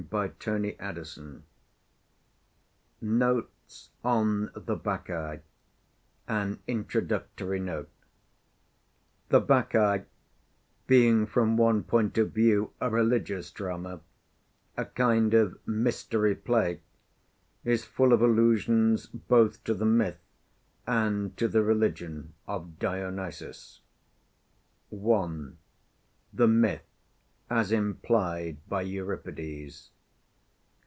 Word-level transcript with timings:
_NOTES 3.01 3.89
ON 4.03 4.51
THE 4.55 4.75
BACCHAE 4.75 5.41
INTRODUCTORY 6.27 7.59
NOTE 7.59 7.89
The 9.29 9.39
Bacchae, 9.39 10.05
being 10.87 11.27
from 11.27 11.55
one 11.55 11.83
point 11.83 12.17
of 12.17 12.31
view 12.31 12.73
a 12.81 12.89
religious 12.89 13.51
drama, 13.51 14.01
a 14.75 14.85
kind 14.85 15.35
of 15.35 15.59
"mystery 15.67 16.33
play," 16.33 16.81
is 17.63 17.85
full 17.85 18.11
of 18.11 18.23
allusions 18.23 19.05
both 19.05 19.63
to 19.65 19.75
the 19.75 19.85
myth 19.85 20.19
and 20.87 21.37
to 21.37 21.47
the 21.47 21.61
religion 21.61 22.33
of 22.47 22.79
Dionysus. 22.79 23.81
1. 24.89 25.59
The 26.33 26.47
Myth, 26.47 26.81
as 27.53 27.69
implied 27.73 28.55
by 28.69 28.81
Euripides. 28.81 29.91